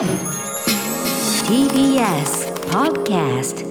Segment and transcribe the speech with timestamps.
[0.00, 0.08] TBS
[2.70, 3.66] Podcast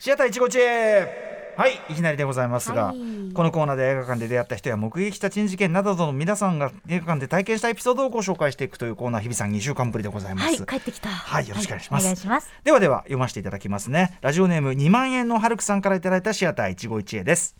[0.00, 1.06] シアター一期一会
[1.56, 2.96] はいいきなりでございますが、はい。
[3.32, 11.10] このコーナーで映画館で出会った人や目撃した珍事件などの皆さんが映画館で体験したエピソードをご紹介していくというコーナー日比さん2週間ぶりでございます、はい、帰ってきた。
[11.10, 12.02] はいよろしくお願いします。
[12.02, 12.16] お願い。
[12.16, 12.50] します。
[12.64, 14.18] ではでは読ませていただきますね。
[14.22, 17.54] ラジオネーム2万円のハルクさんからいただいたシアター一期一会です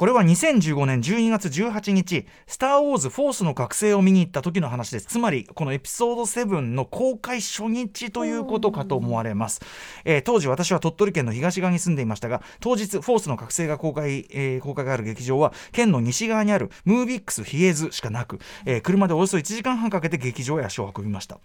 [0.00, 5.04] これは2015年12月18日「スター・ウォーズ・フォースの覚醒」を見に行った時の話です。
[5.04, 9.60] つまりこのエピソード7の公開初日ということかと思われます、
[10.06, 21.40] えー当時私は鳥取県の東側に住んでいましたが当日フォースの覚醒が公開、えー公開がある劇場は県の西側にあるムービックスヒエズしかなく、えー車でおよそ1時間半かけて劇場へ足を運びました。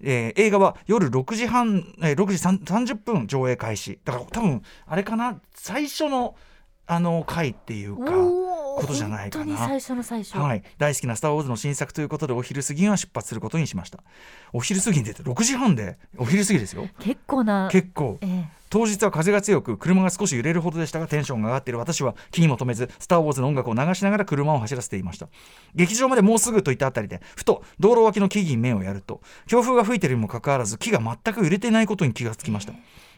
[0.00, 3.98] えー映画は夜6時半、えー6時3 30分上映開始。
[4.04, 5.40] だから多分あれかな？
[5.56, 6.36] 最初の
[6.86, 9.44] あの回っていうかことじゃないかな。
[9.44, 10.38] 本当に最初の最初。
[10.38, 14.00] はい、大好きな「スター・ウォーズ」の新作ということでお昼過ぎには出発することにしました。
[14.52, 16.88] お昼過ぎに出て6時半でお昼過ぎですよ。
[17.00, 17.68] 結構な。
[17.70, 18.18] 結構。
[18.20, 18.56] ええ。
[18.68, 21.78] 当日は風が強く車が少し揺れるほどでしたがテンションが上がっている。
[21.78, 25.28] 私は気にも留めず「スター・ウォーズ」の音楽を流しながら車を走らせていました。
[25.74, 32.74] 劇場までもうすぐといったあたりでふと道路脇の木々に目をやると強風が吹いているにもかかわらず木が全く揺れていないことに気がつきました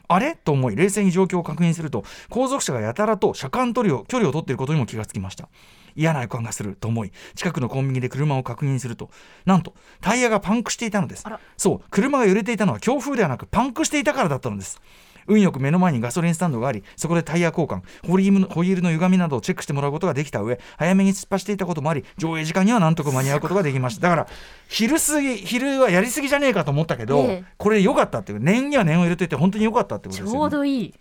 [0.08, 0.34] あれ？
[0.34, 5.48] と思い冷静に状況を確認すると後続車がやたらと車間距離を距離を取っていることにも気がつきました。
[5.94, 7.12] 嫌な予感がすると思い。
[7.34, 9.10] 近くのコンビニで車を確認すると。
[9.44, 11.24] なんとタイヤがパンクしていたのです。
[11.56, 14.80] そう車が揺れていたのは強風ではなくパンクしていたからだったのです
[15.28, 24.02] 運よく目の前にガソリンスタンドがありそこでタイヤ交換ホリームのホイールの歪みなどをチェックしてもらうことができた上早めに突っ走っていたこともあり上映時間にはなんとか間に合うことができました。
[24.02, 24.28] だから
[24.68, 27.44] 昼過ぎ昼はやりすぎじゃねえかと思ったけど、ええ。
[27.56, 30.94] これ良かったっていう念には念を入れていて本当に良かったってことちですよ、ね、ょうどいい。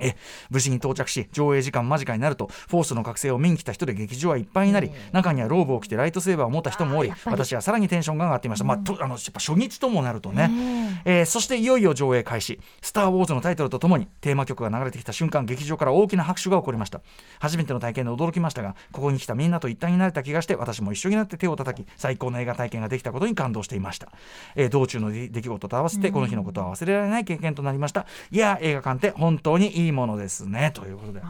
[0.00, 0.14] え
[0.50, 10.50] 無事に到着し上映時間間近になるとフォースの覚醒を見に来た人で劇場はいっぱいになり、中にはローブを着てライトセーバーを持った人もおり私はさらにテンションが上がっていました、まあ、とあのやっぱ初日ともなるとね、
[11.04, 11.20] え。
[11.20, 17.00] えーそしていよいよ上映開始「スター・ウォーズ」のタイトルとともにテーマ曲が流れてきた瞬間劇場から大きな拍手が起こりました。
[17.40, 24.08] 初めての体験で驚きましたがここに来たみんなと一体になれた気がして私も一緒になって手を叩き最高の映画体験ができたことに感動していました、
[24.56, 28.06] えー道中の出出来事と合わせてこの日のことは忘れられない経験となりました。
[28.30, 31.22] いやー映画館って本当にいいものですねということで。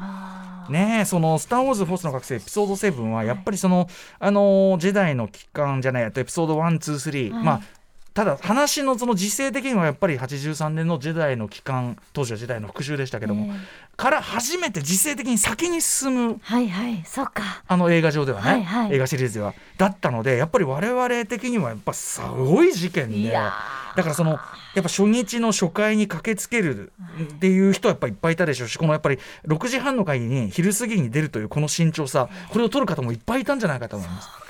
[0.68, 7.44] ねえその「スター・ウォーズ・フォースの覚醒」エピソード7はやっぱりその、あのージェダイの期間じゃないとエピソード123、はい。
[7.44, 7.60] まあ
[8.14, 13.58] ただ話のその時勢的にはやっぱり83年のジェダイの期間当時はジェダイの復讐でしたけども、え
[13.96, 17.62] から初めて時勢的に先に進むはいはい、そうか。
[17.66, 18.94] あの映画上ではね、はいはい。
[18.94, 24.38] 映画シリーズではだったのでやっぱり我々的にはやっぱすごい事件でだからそのや
[24.80, 34.41] っぱ初日の初回に駆けつけるっていう人はやっぱりいっぱいいたでしょうしこのやっぱり6時半の会に昼過ぎに出るというこの慎重さこれを取る方もいっぱいいたんじゃないかと思います。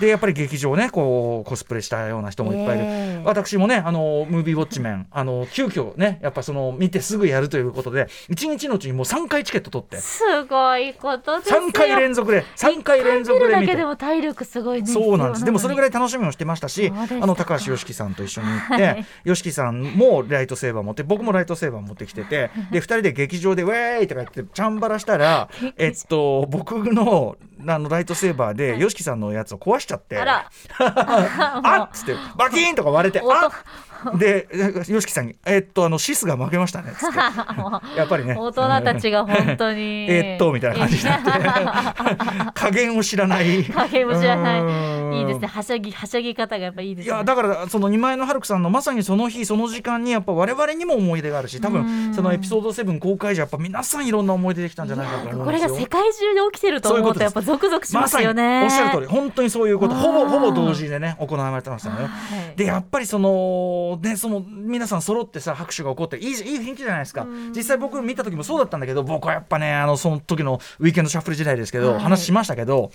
[0.00, 2.88] でやっぱり劇場ねこうコスプレしたような人もいっぱいいる、え
[3.20, 11.60] え私もねあのムービーウォッチメンあの急遽ねやっぱその見てすぐやるということで1日のうちにもう3回チケット取ってすごいことですよ。
[11.60, 14.86] 3回連続で3回連続で見てでも体力すごいね。
[14.86, 15.44] そうなんです。
[15.44, 15.88] でもそれぐらい。
[15.88, 27.36] い楽しみをしてましたし、あの高橋良樹さんと一緒に行って、はい良樹さんもライトセーバー持って、僕もライトセーバー持ってきてて、 で二人で劇場でウェーイとか言ってチャンバラしたら、 えっと僕の
[27.66, 30.50] あのライトセーバーで良樹さんのやつを壊しちゃって、あら。
[30.78, 33.50] あっつってバキーンとか割れて、音あっ
[34.18, 34.48] で
[34.88, 37.16] 良樹さんにえっとあのシスが負けましたねっつって。
[37.96, 38.36] やっぱりね。
[38.38, 40.06] 大人たちが本当に。
[40.10, 41.30] えっとみたいな感じになって
[42.54, 44.64] 加減を知らない加減も知らないう
[45.10, 45.46] んいいですね。
[45.46, 47.14] はしゃぎ、はしゃぎ方がやっぱいいですね。
[47.14, 55.58] いやだからその2万円のハルクさんのまさにその日その時間にやっぱ我々にも思い出があるし多うん分そのエピソード7公開時やっぱ皆さんいろんな思い出できたんじゃないかと思うんこれ。
[55.60, 58.64] が世界中で起きてると思うとやっぱゾクゾクしますよね。
[58.64, 61.96] まさにおっしゃる通り本当にそういうことほぼほぼ同時でね行われてましたね。
[62.02, 62.08] はい
[62.56, 67.26] でやっぱりそのねその皆さん揃ってさ拍手が起こっていいいい雰囲気じゃないですか。
[67.54, 72.00] 実際僕見た時もそうだったんだけど僕はやっぱねあのその時のウィーケンドシャッフル時代ですけど、はい。
[72.00, 72.90] 話しましたけど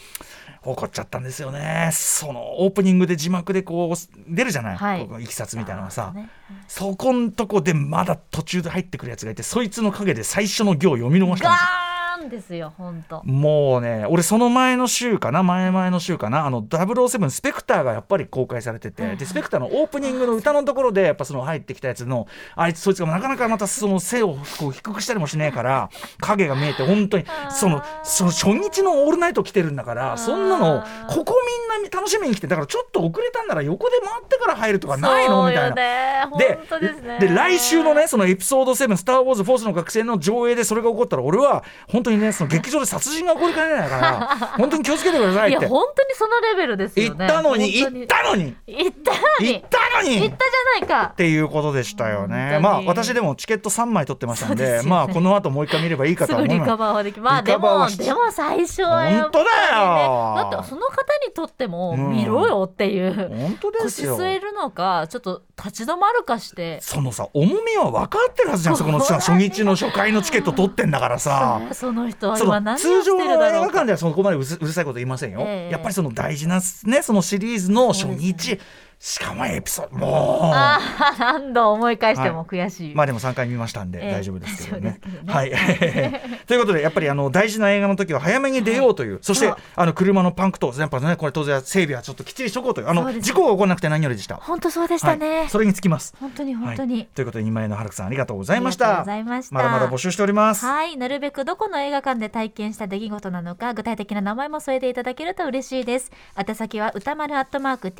[0.63, 1.89] 怒っちゃったんですよね。
[1.93, 3.95] そのオープニングで字幕でこう
[4.27, 5.23] 出るじゃない、はい。
[5.23, 6.29] いきさつみたいなのがさ、ね。
[6.67, 13.21] そこんとこでまだ途中で入ってくるやつがいてそいつの陰で最初の行を読み逃したんガですよーンですよ本当。
[13.23, 25.89] もうね俺その前の週かな前々の週かなあの007スペクターがやっぱり公開されててでスペクターのオープニングの歌のところでやっぱその入ってきたやつのあいつそいつがなかなかまたその背をこう低くしたりもしねえから
[26.19, 31.35] 影が見えて本当にそのその初日のオールナイト来てるんだからそんなのここ
[31.79, 35.47] みんな楽しみに来てだからちょっと遅れたんなら横で回ってから入るとかないの？
[35.47, 35.75] みたいな。
[35.75, 37.19] なでですね。
[37.19, 45.59] で来週のねそのエピソード7「スター・ウォーズ・フォースの覚醒」の上映でそれが起こったら俺は本当ににねその劇場で殺人が起こりかねないから 本当に気をつけてくださいって。
[45.59, 47.25] いや本当にそのレベルです言よね。
[47.25, 48.55] ったのに言本当ったのに。
[48.67, 49.47] 言ったのに。
[49.47, 50.19] 言ったのに。
[50.19, 51.09] 言ったじゃないか。
[51.13, 54.89] っていうことでしたよ本ねまあ私でもチケット3枚取ってましたんでね。
[54.89, 56.77] まあこの後もう一回見ればいいかとは思うの。
[56.77, 59.45] バーはできまあリカでもでも最初はね本当だ
[59.75, 60.49] よ。
[60.51, 62.13] だってその方にとってもうん。
[62.13, 64.17] 見ろよっていう、本当です腰よ。
[64.17, 66.79] 据えるのかちょっと立ち止まるかして。
[66.81, 71.59] そのさ重みは分かってるはずじゃんそこのさ初日の初回のチケット取ってんだからさ。
[71.59, 75.71] ねその人はその通常の映画館ではそこまでうるうるさいこと言いませんよ、ええ。
[75.71, 78.59] やっぱりその大事なねそのシリーズの初日、
[78.99, 81.19] しかもエピソードもう。
[81.19, 84.11] 何度思い返しても悔しい、まあでも3回見ましたんでええ。
[84.11, 84.99] 大丈夫ですけどね。
[85.25, 86.21] 大丈夫ですけどね。
[86.21, 86.39] はい。
[86.47, 94.35] ということでやっぱりあの大事な映画の時は早めに出ようという、そしてあの車のパンクとやっぱねこれ当然整備はちょっときっちりしとこうというあの事故が起こらなくて何よりでした。
[94.35, 96.15] 本当そうでしたね、はい、それにつきます。
[96.19, 97.07] 本当に本当に、はい。
[97.13, 99.01] ということで2万円のハルクさんありがとうございましありがとうた。
[99.01, 99.55] ございました。
[99.55, 100.65] まだまだ募集しております。
[100.65, 106.11] はい、なるべくどこの映画館で体験した出来事なのか具体的な名前も添えていただけると嬉しいです。
[106.37, 107.91] 宛先は歌丸アットマーク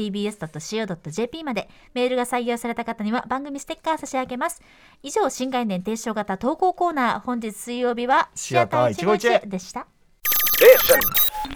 [0.95, 4.61] .co.jp までメールが採用された方には番組ステッカー差し上げます
[5.01, 9.87] 以上新概念提唱型投稿コーナー本日水曜日はシアター151でした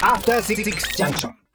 [0.01, 1.46] After Six Junction.